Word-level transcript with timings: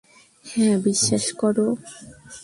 হ্যাঁ, 0.45 0.75
বিশ্বাস 0.77 1.25
করো। 1.33 1.67